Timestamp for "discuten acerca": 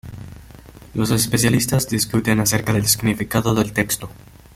1.87-2.73